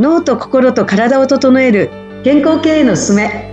[0.00, 1.90] 脳と心と体を整える
[2.24, 3.52] 健康経営のすすめ。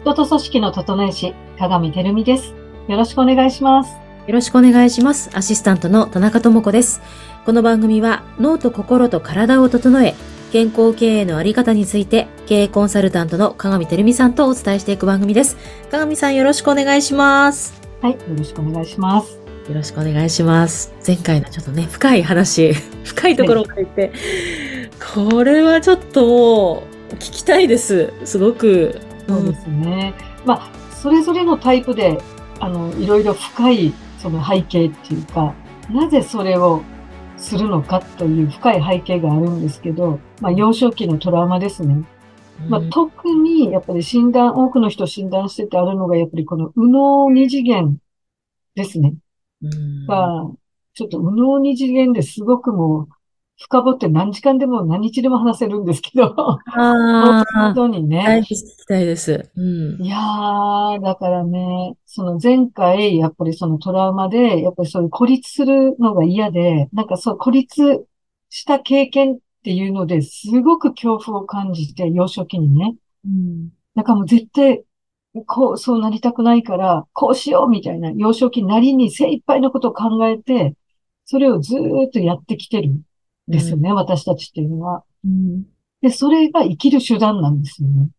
[0.00, 2.54] 人と組織の整え師鏡てるみです。
[2.88, 3.92] よろしくお願いします。
[4.26, 5.28] よろしくお願いします。
[5.34, 7.02] アシスタントの田中智子です。
[7.44, 10.14] この番組は脳と心と体を整え
[10.50, 15.58] 健康経営のあり方について経営コンサルタントの鏡てるみさんとお伝えしていく番組です。
[15.90, 17.74] 鏡さんよろしくお願いします。
[18.00, 20.92] はいよろしくお願いしますよろしくお願いします。
[21.06, 22.72] 前回のちょっとね、深い話、
[23.04, 24.12] 深いところから言って、
[25.14, 26.82] これはちょっと
[27.14, 28.12] 聞きたいです。
[28.24, 29.00] すごく。
[29.26, 30.14] そうですね、
[30.44, 32.18] まあそれぞれのタイプで
[32.60, 35.54] あのいろいろ深いその背景っていうか
[35.90, 36.82] なぜそれを
[37.36, 42.04] するのかという深い背景があるんですけど、まあ、幼少期のトラウマですね。
[42.68, 47.98] まあ、特にやっぱり診断、多くの人診断しててあるのが、やっぱりこの右脳二次元
[48.74, 49.14] ですね。
[49.64, 50.50] うんが、
[50.94, 53.08] ちょっと右脳二次元ですごくもう、
[53.58, 56.34] 深掘って何時間でも何日でも話せるんですけど、
[56.66, 58.18] あ本あ、当にね。
[58.18, 59.50] はい、聞きたいです。
[59.56, 60.02] うん。
[60.02, 68.06] いやー、だからね、その前回、やっぱりそのトラウマで、やっぱりそういう孤立するのが嫌で、なんかそう孤立
[68.50, 72.96] した経験っていうのですごく恐怖を感じて、幼少期にね。
[73.24, 74.82] うんなんかもう絶対、
[75.46, 80.76] こう、そうなりたくないから、こうしようみたいな、幼少期なりに精一杯のことを考えて、
[81.24, 83.02] それをずーっとやってきてるん
[83.48, 85.04] ですよね、私たちっていうのは。
[85.24, 85.64] うん
[86.04, 88.10] で、それが生きる手段なんですよね。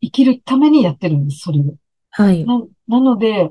[0.00, 1.74] 生きるためにやってるんです、それを。
[2.08, 2.42] はい。
[2.46, 3.50] な、なので、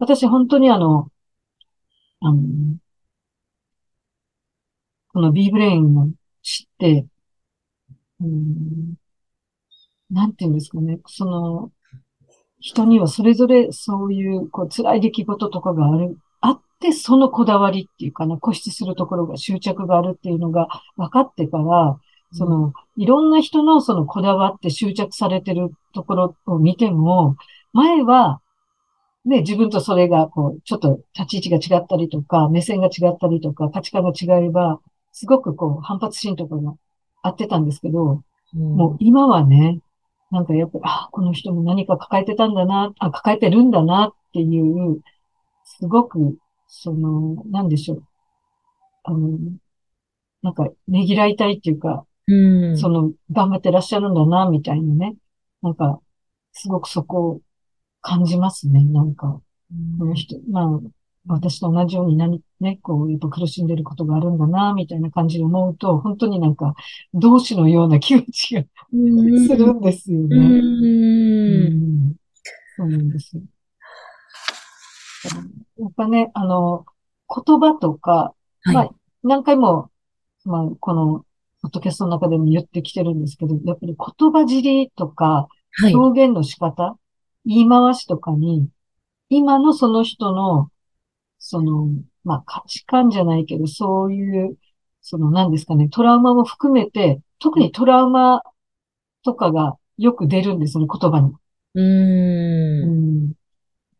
[0.00, 1.08] 私本当にあの、
[2.20, 2.42] あの、
[5.12, 6.08] この B ブレインを
[6.42, 7.06] 知って、
[8.20, 8.94] うん、
[10.12, 11.70] なんていうんですかね、その、
[12.60, 21.98] 人にはそれぞれそういう、こう、辛い出来事とかがある、あって、そのこだわりっていうかな、固執するところが、執着があるっていうのが分かってから、
[22.32, 27.36] その、いろんな人のそのこだわって執着されてるところを見ても、
[27.72, 28.40] 前は、
[29.24, 34.80] ね、自分とそれが、こう、ちょっと立ち位置が違ったりとか、目線が違ったりとか、価値観が違えば、
[35.12, 36.74] すごくこう、反発心とかが
[37.22, 38.22] あってたんですけど、
[38.54, 39.80] もう今はね、
[40.32, 45.02] なんかやっぱり、あ、この人も何か抱えてたんだな、あ、抱えてるんだなっていう、
[45.64, 48.04] すごく、その、なんでしょう。
[49.04, 49.38] あの、
[50.40, 55.16] なんか、ねぎらいたいっていうか、うん、その、頑張ってらっしゃるんだな、みたいなね。
[55.60, 56.00] なんか、
[56.52, 57.40] すごくそこを
[58.00, 58.82] 感じますね。
[58.84, 59.38] なんか、
[59.98, 60.80] この人、まあ、
[61.26, 66.74] 私と同じように何、ね、こう、やっぱ苦しんでることがあるんだな、みたいな感じで思うと、本当になんか、
[67.14, 70.28] 同志のような気持ちがうんするんですよう。
[70.28, 70.36] ね。
[70.36, 72.14] うんん
[72.76, 73.42] そうなんですよ。
[75.78, 76.84] やっぱね、あの、
[77.28, 78.90] 言葉とか、はいまあ、
[79.22, 79.90] 何回も、
[80.44, 81.24] まあ、この、
[81.62, 85.94] ポッドキャストの中でも言ってきてるんですけど、やっぱり言葉尻とか、はい。
[85.94, 86.98] 表現の仕方、
[87.46, 88.68] 言い回しとかに、
[89.28, 90.71] 今のその人の、
[91.44, 91.88] その、
[92.22, 94.56] まあ価値観じゃないけど、そういう、
[95.00, 98.42] その何ですかね、トラウマも含めて、特にトラウマ
[99.24, 101.32] とかがよく出るんですよね、言葉に。
[101.74, 101.82] う。
[101.82, 103.32] うんん。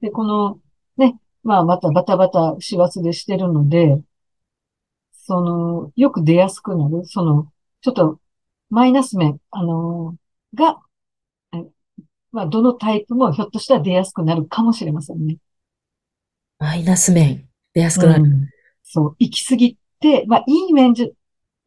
[0.01, 0.61] で、この、
[0.97, 4.01] ね、まあまたバタバタ師走でしてるので、
[5.13, 8.21] その、よく出やすくなる、その、ちょっと、
[8.71, 10.17] マイナス面、あの
[10.55, 10.81] が、
[11.55, 11.59] え
[12.33, 15.39] まあ、どのタイプもひょっとしたら出やすくなるかもしれませんね。
[16.63, 18.23] マイナス面、出やすくなる。
[18.23, 18.49] うん
[18.85, 21.07] そう、行き過ぎて、まあ、いい面じゃ、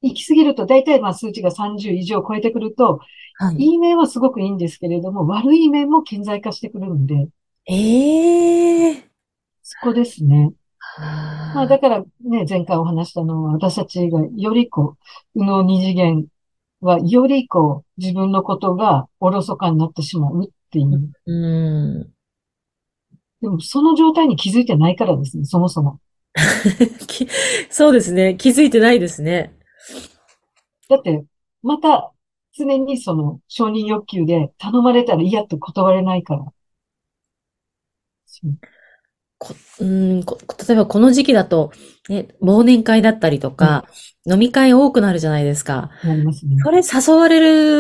[0.04, 3.00] 行き過ぎると、大体まあ数値が30以上超えてくると、
[3.34, 3.56] はい。
[3.58, 7.28] いい面はすごくいいんですけれども、悪い面も顕在化してくるので、
[7.68, 9.10] ええ
[9.64, 10.54] そこですね。
[11.00, 14.96] あまあ、だからね、前回お話したのは、私たちがよりこ
[15.36, 16.28] う、右脳二次元
[16.80, 21.12] はよりこう、自分のことがおろそかになってしまうっていう。
[21.26, 21.34] う
[22.02, 22.15] ん。
[23.46, 26.00] でも、その状態に気づいてないからですね、そもそも。
[27.06, 27.28] き
[27.70, 28.36] そうですね。
[28.36, 29.54] 気づいてないですね。
[30.90, 31.24] だって、
[31.62, 32.12] また、
[32.58, 36.46] 常にその、承認欲求で頼まれたら嫌って断れないから。
[39.38, 41.72] こうんこ例えばこの時期だと、
[42.10, 43.86] ね、忘年会だったりとか、
[44.26, 45.92] 飲み会多くなるじゃないですか。
[46.04, 46.58] なりますね。
[46.64, 47.40] それ誘われ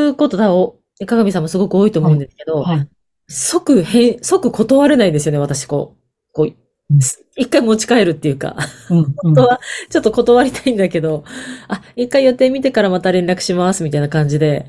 [0.09, 0.77] ることだお、
[1.07, 2.87] 鏡さんもすごく多いと思うんですけど、はい。
[3.27, 6.33] 即変、即断れないんですよね、私、こう。
[6.33, 6.55] こう
[6.91, 6.99] うん、
[7.35, 8.55] 一回持ち帰るっていうか、
[8.91, 11.23] うん、うん 本当はちょっと断りたいんだけど、
[11.67, 14.67] あ、一回予定見てからまた連絡します、みたいな感じで。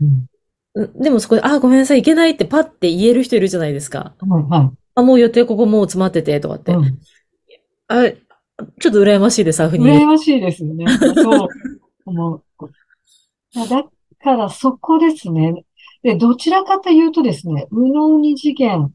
[0.00, 0.26] うんうん
[1.00, 4.16] でもそこで、あ、ごめんなさい、行けないってパッて言える人いるじゃないですか。
[4.18, 6.72] はい、はあ、もう予定ここもう詰まってて、とかって。
[6.72, 6.74] い。
[6.74, 6.98] うん。
[7.86, 8.10] あ、
[8.80, 10.86] ちょっと羨ましいです、アフニ羨ましいですよね。
[11.14, 11.48] そう
[12.06, 12.42] 思う。
[13.70, 13.84] だ
[14.20, 15.63] からそこですね。
[16.04, 18.92] で、どちらかというとですね、無能二次元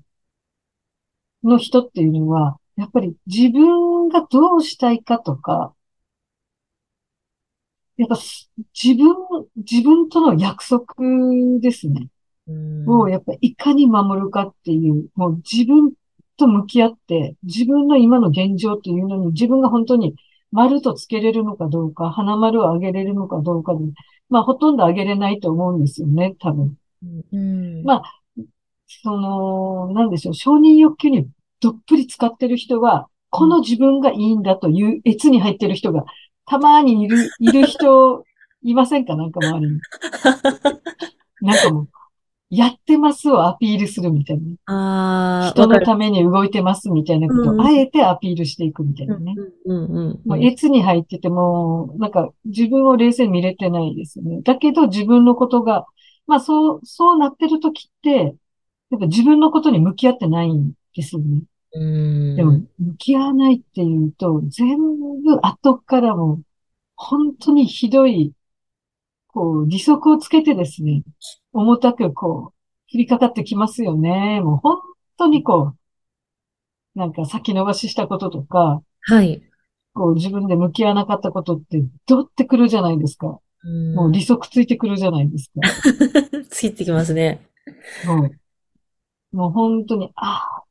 [1.44, 5.74] の人っていうのは、やっぱり自分がどうしたいかとか、
[7.98, 9.16] やっぱ自分、
[9.58, 10.86] 自分との約束
[11.60, 12.10] ですね。
[12.88, 15.94] をやっぱいかに守るかっていう、もう自分
[16.38, 20.16] と向き合って、自分の今の現状っていうのに自分が本当に
[20.52, 23.80] 丸とつけれるのかどうか、花丸を上げれるのかどうかで、
[24.30, 26.78] まあほとんど上げれないと思うんですよね、多分。
[27.04, 28.04] うん、まあ、
[28.88, 31.28] その、なんでしょう、承認欲求に
[31.62, 36.04] どっぷり使ってる人は、この自分がいいんだという越に入ってる人が、
[36.46, 38.24] たまにいる、 いる人、
[38.64, 39.16] いませんか？
[39.16, 39.80] なんか周りに。
[41.42, 41.88] なんかもう、
[42.50, 45.52] やってますをアピールするみたいな。
[45.52, 49.36] 人のために動いてますみたいなことを、あえてアピールしていくみたいなね。
[50.26, 54.42] もう、越に入ってても、なんか自分を冷静に見れてないですね。
[54.42, 55.86] だけど自分のことが、
[56.30, 58.36] まあそう、そうなってる時って、
[58.92, 61.42] やっぱ自分のことに向き合ってないんですよね。
[61.74, 64.78] でも、向き合わないっていうと、全
[65.24, 66.42] 部後からも、
[66.96, 68.34] 本当にひどい、
[69.28, 71.04] こう、利息をつけてですね、
[71.52, 72.54] 重たくこ
[72.92, 74.42] う、降りかかってきますよね。
[74.42, 74.78] もう本
[75.18, 75.74] 当にこ
[76.96, 79.42] う、なんか先延ばししたこととか、はい。
[79.94, 83.40] こう自分で向き合わなかったことってどってくるじゃないですか。
[83.64, 85.62] うもう利息ついてくるじゃないですか。
[86.50, 87.46] ついてきますね。
[88.06, 90.64] もう、もう本当に、ああ、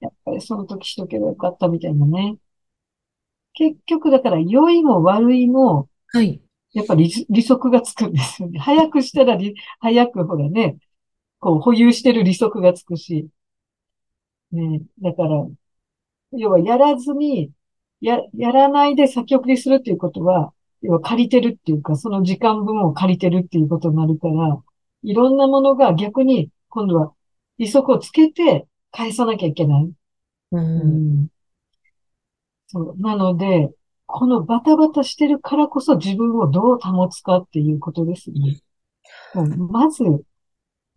[0.00, 2.36] やっぱりその時しとけばよかったみたいなね。
[3.54, 6.40] 結局だから良いも悪いも、はい。
[6.72, 8.58] やっぱり利息がつくんですよね。
[8.58, 9.38] 早くしたら
[9.80, 10.78] 早くほらね、
[11.38, 13.28] こう保有してる利息がつくし。
[14.52, 15.46] ね、だから、
[16.32, 17.50] 要はやらずに、
[18.00, 24.62] や、やらないで先送りするっていうことは、要は借りてるっていうか、その時間分を借りてるっていうことになるから、
[25.04, 27.12] いろんなものが逆に今度は
[27.58, 29.92] 利息をつけて返さなきゃいけない。
[30.52, 30.84] うん、う
[31.24, 31.28] ん
[32.72, 33.00] そう。
[33.00, 33.70] なので、
[34.06, 38.60] このバタバタしてるからこそ自分をどう保つかっていうことですね。
[39.34, 40.04] もうまず、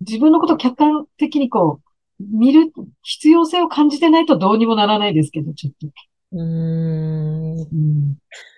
[0.02, 1.86] 自分のことを客観的にこう、
[2.20, 2.72] 見る
[3.04, 5.88] 必要性を感じてないとどうにもならないですけど、ちょっと。
[6.32, 7.60] うーん。
[7.60, 8.55] うん、客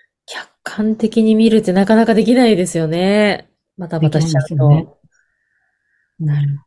[0.68, 3.48] 観的に見るってなかなかできないですよね。
[3.78, 4.68] バタバタしちゃうと。
[4.68, 4.86] ね、
[6.18, 6.60] なる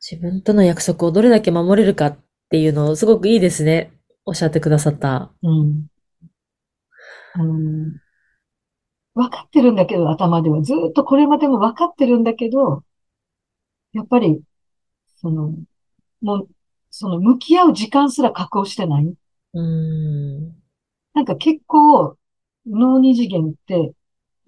[0.00, 2.18] 自分との約束をどれだけ守れるかっ
[2.50, 3.92] ていうのをすごくいいですね。
[4.24, 5.32] おっしゃってくださった。
[5.42, 5.86] うん。
[7.34, 7.92] あの、
[9.14, 10.62] 分かってるんだけど、頭では。
[10.62, 12.82] ずっとこれまでも分かってるんだけど、
[13.92, 14.42] やっぱり、
[15.16, 15.54] その、
[16.20, 16.48] もう、
[16.90, 19.14] その、向き合う時間すら確保してない。
[19.54, 20.48] うん。
[21.14, 22.16] なんか結構、
[22.66, 23.92] 脳二次元って、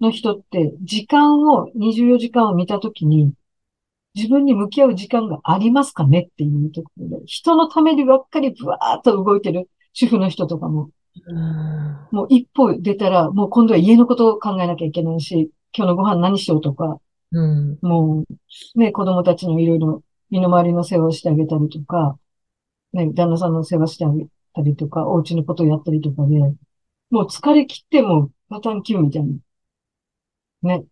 [0.01, 3.33] の人って、時間を、24時間を見たときに、
[4.13, 10.89] 自分に向き合う時間がありますかねっていうところで、人のためにばっかりブワーっと動いてる主婦の人とかも、
[12.11, 16.99] もう一歩出たら、もう今度は家のことを考えなきゃいけないし、今日のご飯何しようとか、
[17.31, 18.23] うん、も
[18.75, 22.17] う、ね、子供たちのいろいろ身の回りの世話をしてあげたりとか、
[22.93, 26.37] ね、旦那さんの世話してあげたりとか、お家のことをやったりとかで、
[27.09, 29.37] もう疲れ切ってもパターン級みたいな。
[30.63, 30.85] ね。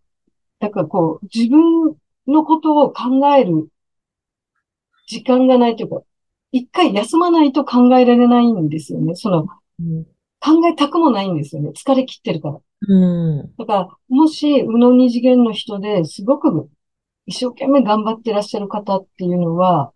[0.59, 1.95] だからこう、自分
[2.27, 3.67] のことを考える
[5.07, 6.01] 時間がないというか、
[6.51, 9.15] 一回休まないと考えられないんですよね。
[9.15, 9.47] その、
[10.39, 11.71] 考えたくもないんですよね。
[11.71, 12.59] 疲れ切ってるから。
[12.87, 13.55] うん。
[13.57, 16.69] だから、もし、うの二次元の人ですごく
[17.25, 19.93] 一生懸命頑張ってらっしゃる方っていうのは、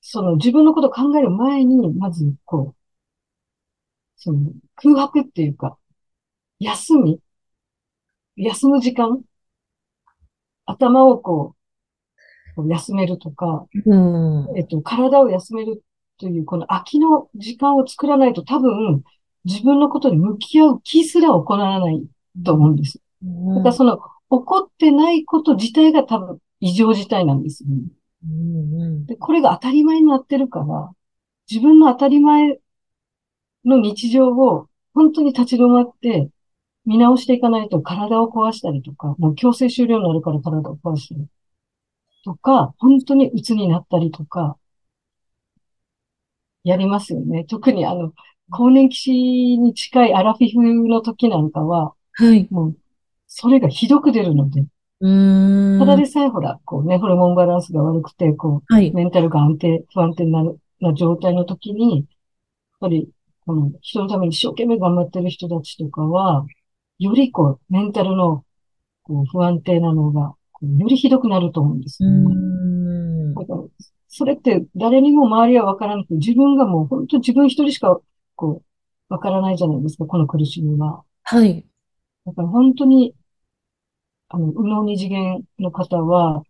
[0.00, 2.80] その自分のことを考える前に、まず、こう、
[4.16, 5.76] その空白っていうか、
[6.58, 7.20] 休み？
[8.36, 9.22] 休む時間？
[10.66, 11.54] 頭をこ
[12.56, 15.82] う、休めるとか、うん、えっと、体を休める
[16.18, 19.02] という、この空きの時間を作らないと多分、
[19.44, 22.02] 自分のことに向き合う気すら行わない
[22.44, 23.00] と思うんです。
[23.22, 27.76] うん、だからその、起こってないこと自体が多分異常事態なんですよね。
[28.24, 30.90] うんうん、でこれが当たり前になってるから、
[31.50, 32.58] 自分の当たり前
[33.64, 36.30] の日常を本当に立ち止まって
[36.86, 41.26] 見直していかないと体を壊したりとか、もう強制終了になるから体を壊したり
[42.24, 44.56] とか、本当に鬱になったりとか、
[46.62, 47.44] やりますよね。
[47.44, 48.12] 特にあの、
[48.50, 49.12] 更年期
[49.58, 52.48] に近いアラフィフの時なんかは、はい。
[52.50, 52.76] もう、
[53.26, 54.64] それがひどく出るので。
[55.00, 60.42] うんただでさえほら、こうね、ホルモンバランスが悪くて、こう、はい、メンタルが安定、不安定な
[60.80, 62.06] な状態の時に、やっ
[62.80, 63.10] ぱり、
[63.46, 66.46] この人のために一生懸命頑張ってる人たちとかは、
[66.98, 68.44] よりこう、メンタルの
[69.02, 72.34] こう不安定なのが、よりひどくなると思うんですうよね。
[72.34, 73.34] ん。
[73.34, 73.62] だから
[74.08, 78.00] それって誰にも周りはわからなくて、自分がもう本当自分一人しか、
[78.36, 78.62] こ
[79.10, 81.02] う、わからないじゃないですか、この苦しみは。
[81.24, 81.66] はい。
[82.24, 83.14] だから本当に、
[84.28, 86.42] あの、右脳二次元の方は、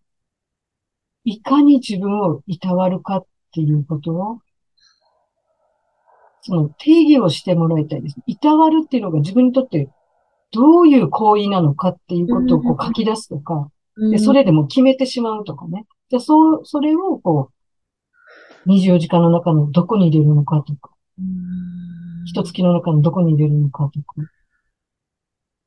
[1.24, 4.38] いかに自分をいたわるかっていうことを、
[6.46, 8.16] その定義をしてもらいたいです。
[8.26, 9.88] いたわるっていうのが自分にとって
[10.52, 13.70] どういう行為なのかっていうことをこう書き出すとか、
[14.10, 15.86] で、それでも決めてしまうとかね。
[16.10, 17.50] で、そう、それをこ
[18.66, 24.28] う、24時間の中のどこに入れるのかとか、うん、一月の中のどこに入れるのかとか。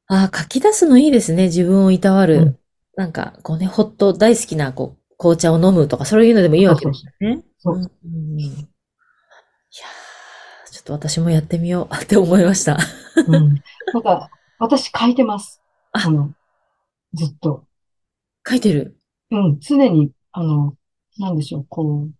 [0.07, 1.43] ああ、書き出すのいいですね。
[1.43, 2.35] 自分をいたわる。
[2.37, 2.57] うん
[2.97, 7.43] なんか、こうね、ほっと大好きな、こう、紅茶を飲むとか、そういうのでもいいわけですよね。
[7.59, 8.49] そううんうんい
[9.79, 9.85] や
[10.87, 12.77] と私もやってみようって思いました。
[13.27, 13.61] うん。
[13.93, 15.61] なんか、私書いてます。
[15.91, 16.33] ああの、
[17.13, 17.65] ずっと。
[18.47, 18.97] 書いてる？
[19.31, 20.75] うん、常に、あの、
[21.19, 22.11] なんでしょう、こう、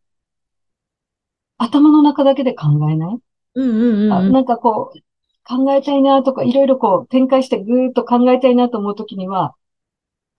[1.58, 3.18] 頭の中だけで考えない、
[3.56, 4.14] うんうんうんうん。
[4.14, 5.00] あなんかこう、
[5.48, 9.56] 考えたいなとか、いろいろこう、展開してぐーっと考えたいなと思うときには、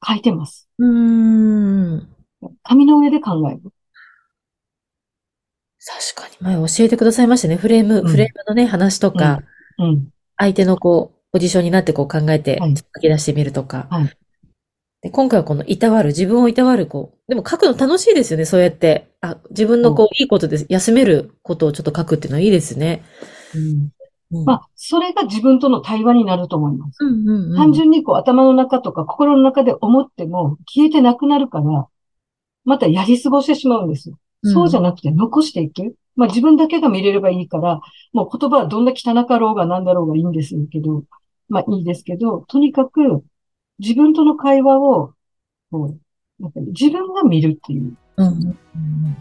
[0.06, 0.68] 書いてます。
[0.78, 2.08] うーん。
[2.62, 3.62] 紙の上で考える。
[5.88, 7.56] 確かに前教えてくださいましたね。
[7.56, 9.40] フレーム、うんフレームのね、話とか、
[9.78, 10.08] うん。
[10.36, 13.86] 相手のこう、ポジションになってこう考えて、はい書き出してみるとか。
[13.90, 14.14] はい
[15.00, 19.08] で今回はこのいたわる、自分をいたわる、こう、でも書くの楽しいですよね、そうやって。
[19.20, 23.04] あ、自分のこう、いいことで休めることをちょっと書くっていうのはいいですね。
[23.54, 23.92] うん。
[24.40, 26.96] うんまあ、それが自分との対話になると思います。
[27.04, 27.56] うんうんうん。
[27.56, 31.86] 単純にこう頭の中とか心の中で思っても消えてなくなるから、
[32.64, 34.18] またやり過ごしてしまうんですよ。
[34.42, 35.96] うんそうじゃなくて残していく。
[36.14, 37.80] まあ自分だけが見れればいいから、
[38.12, 41.04] もう言葉はどんな汚かろうが何だろうがいいんですけど、
[41.48, 43.24] まあいいですけど、とにかく
[43.78, 45.12] 自分との会話を、
[45.70, 49.16] こう、なんか自分が見るっていう、うんうん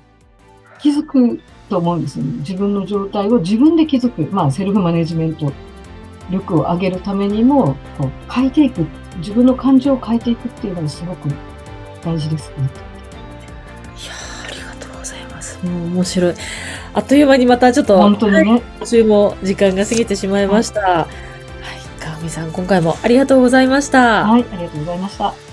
[0.80, 2.34] 気づくと思うんですよね。
[2.40, 4.22] 自分の状態を自分で気づく。
[4.32, 5.52] まあセルフマネジメント
[6.30, 8.86] 力を上げるためにも、こう変えていく。
[9.18, 11.30] 自分の感情を変えていくっていうのがすごく
[12.04, 12.87] 大事ですね。
[15.64, 16.34] 面白い。
[16.94, 18.62] あっという間にまたちょっと、本当にね。
[18.80, 20.82] 今週も時間が過ぎてしまいました。
[20.82, 24.26] はい、川上さん、今回もありがとうございました。
[24.26, 25.47] はい、ありがとうございました。